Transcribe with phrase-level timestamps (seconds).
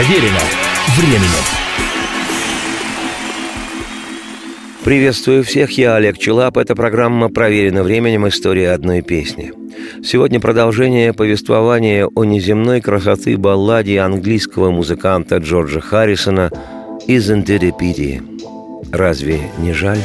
[0.00, 0.40] Проверено
[0.96, 1.44] временем.
[4.82, 6.56] Приветствую всех, я Олег Челап.
[6.56, 8.26] Это программа «Проверено временем.
[8.26, 9.52] История одной песни».
[10.02, 16.50] Сегодня продолжение повествования о неземной красоты балладе английского музыканта Джорджа Харрисона
[17.06, 18.22] «Isn't it a pity?»
[18.92, 19.98] Разве не жаль?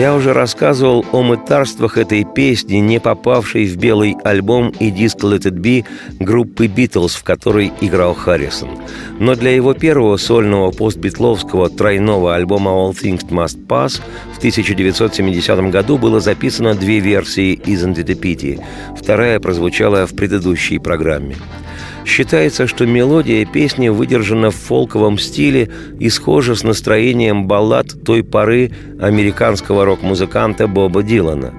[0.00, 5.42] Я уже рассказывал о мытарствах этой песни, не попавшей в белый альбом и диск Let
[5.42, 5.84] It Be
[6.18, 8.70] группы Beatles, в которой играл Харрисон.
[9.18, 14.00] Но для его первого сольного постбитловского тройного альбома All Things Must Pass
[14.32, 18.58] в 1970 году было записано две версии Isn't a Pity.
[18.98, 21.36] Вторая прозвучала в предыдущей программе.
[22.04, 28.72] Считается, что мелодия песни выдержана в фолковом стиле и схожа с настроением баллад той поры
[29.00, 31.52] американского рок-музыканта Боба Дилана.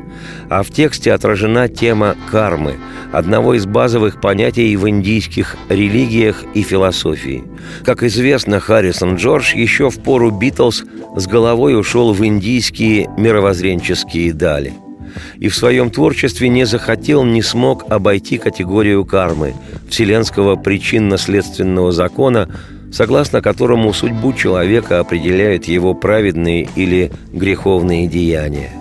[0.50, 2.76] А в тексте отражена тема кармы,
[3.12, 7.44] одного из базовых понятий в индийских религиях и философии.
[7.84, 10.84] Как известно, Харрисон Джордж еще в пору Битлз
[11.16, 14.74] с головой ушел в индийские мировоззренческие дали–
[15.38, 19.54] и в своем творчестве не захотел, не смог обойти категорию кармы,
[19.90, 22.50] вселенского причинно-следственного закона,
[22.92, 28.72] согласно которому судьбу человека определяют его праведные или греховные деяния.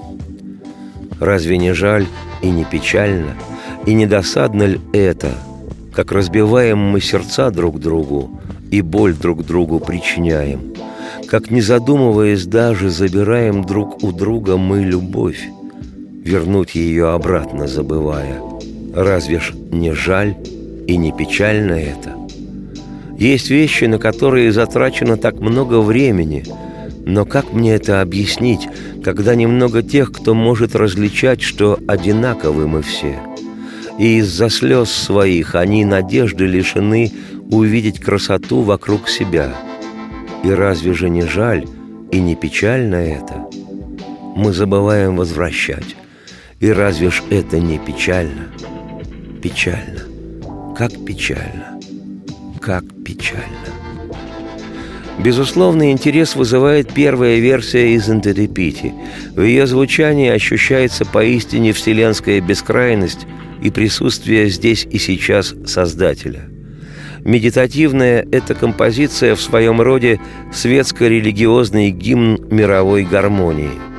[1.20, 2.06] Разве не жаль
[2.42, 3.34] и не печально,
[3.86, 5.32] и не досадно ли это,
[5.94, 10.74] как разбиваем мы сердца друг другу и боль друг другу причиняем,
[11.28, 15.48] как не задумываясь даже забираем друг у друга мы любовь,
[16.24, 18.40] вернуть ее обратно забывая.
[18.94, 20.36] Разве ж не жаль
[20.86, 22.16] и не печально это?
[23.18, 26.44] Есть вещи, на которые затрачено так много времени,
[27.04, 28.68] но как мне это объяснить,
[29.02, 33.18] когда немного тех, кто может различать, что одинаковы мы все?
[33.98, 37.12] И из-за слез своих они надежды лишены
[37.50, 39.54] увидеть красоту вокруг себя.
[40.44, 41.66] И разве же не жаль
[42.10, 43.46] и не печально это?
[44.36, 45.96] Мы забываем возвращать.
[46.60, 48.48] И разве ж это не печально?
[49.42, 50.02] Печально.
[50.76, 51.80] Как печально.
[52.60, 53.70] Как печально.
[55.18, 58.92] Безусловный интерес вызывает первая версия из Интерепити.
[59.34, 63.26] В ее звучании ощущается поистине вселенская бескрайность
[63.62, 66.50] и присутствие здесь и сейчас Создателя.
[67.24, 70.20] Медитативная– это композиция в своем роде
[70.52, 73.70] светско-религиозный гимн мировой гармонии–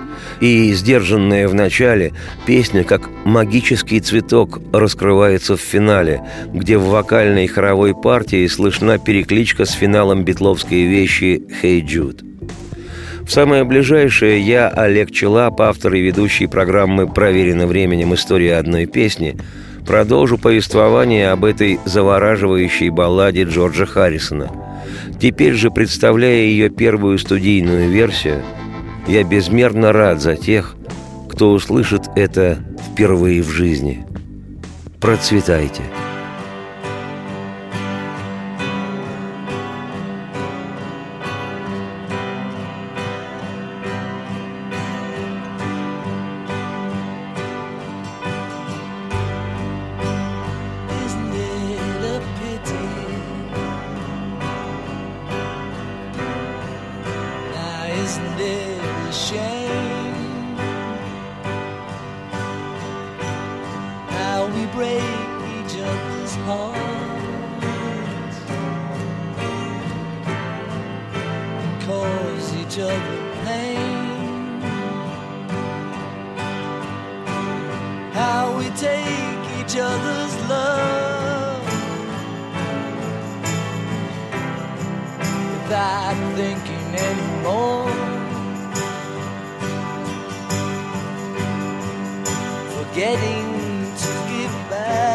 [0.41, 2.13] и сдержанная в начале,
[2.45, 6.21] песня, как магический цветок, раскрывается в финале,
[6.51, 12.27] где в вокальной хоровой партии слышна перекличка с финалом битловской вещи «Hey Jude».
[13.21, 18.15] В самое ближайшее я, Олег Челап, автор и ведущий программы «Проверено временем.
[18.15, 19.37] История одной песни»,
[19.85, 24.51] продолжу повествование об этой завораживающей балладе Джорджа Харрисона.
[25.21, 28.41] Теперь же, представляя ее первую студийную версию–
[29.07, 30.75] я безмерно рад за тех,
[31.29, 32.59] кто услышит это
[32.91, 34.05] впервые в жизни.
[34.99, 35.83] Процветайте!
[59.11, 60.55] shame.
[64.07, 65.03] How we break
[65.55, 68.37] each other's hearts.
[71.59, 74.61] And cause each other pain.
[78.13, 81.65] How we take each other's love.
[85.51, 87.80] Without thinking anymore.
[92.93, 95.10] Forgetting to give back.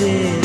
[0.00, 0.39] this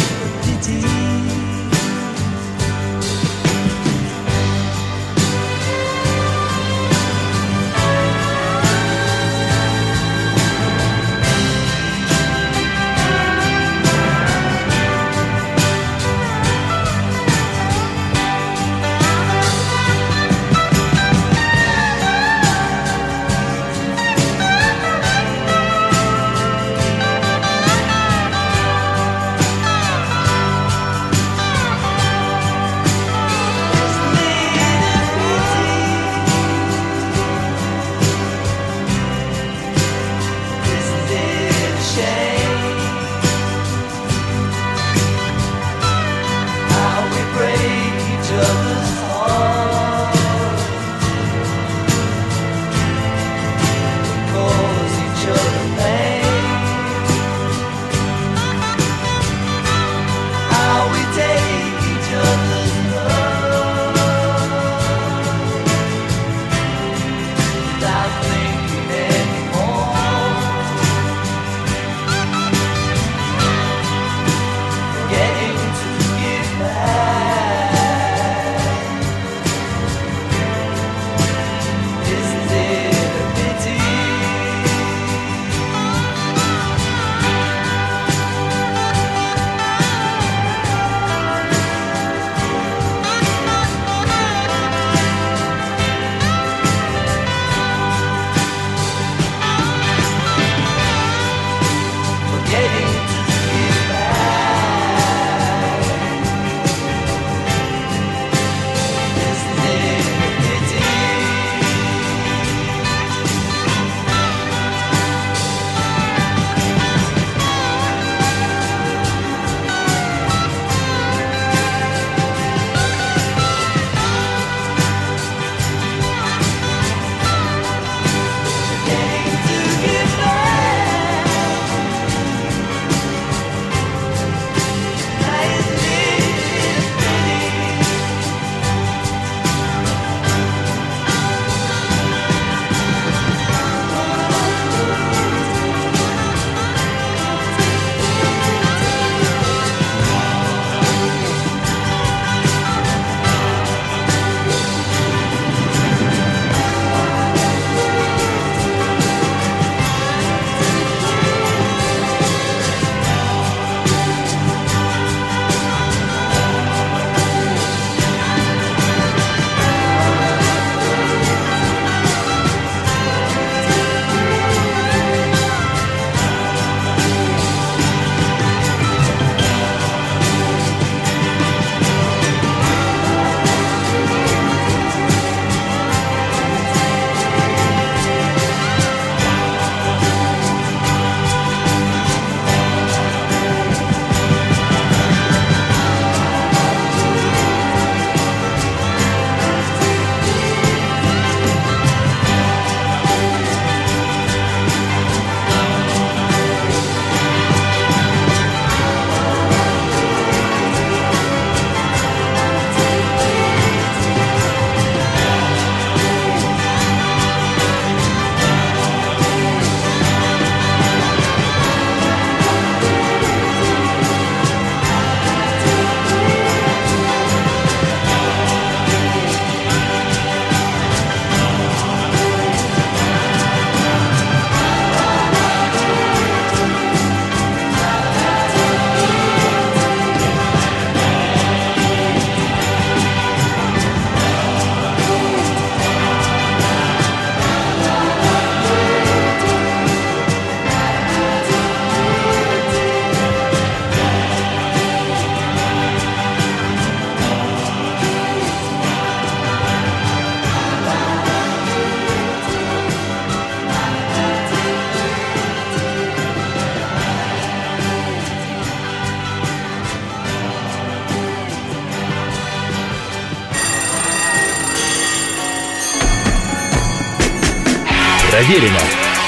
[278.45, 278.79] Проверено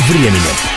[0.10, 0.77] временем.